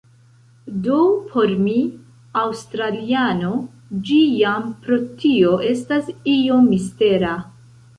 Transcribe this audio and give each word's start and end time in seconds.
Do 0.85 0.95
por 1.33 1.53
mi, 1.65 1.75
aŭstraliano, 2.45 3.53
ĝi 4.09 4.21
jam 4.41 4.69
pro 4.85 5.03
tio 5.23 5.57
estas 5.75 6.15
iom 6.39 6.71
mistera. 6.77 7.41